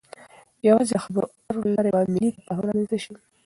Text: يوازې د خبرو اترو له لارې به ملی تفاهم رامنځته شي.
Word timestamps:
يوازې 0.67 0.93
د 0.97 1.03
خبرو 1.05 1.27
اترو 1.33 1.59
له 1.65 1.71
لارې 1.75 1.89
به 1.93 1.99
ملی 2.13 2.29
تفاهم 2.35 2.61
رامنځته 2.65 2.97
شي. 3.03 3.13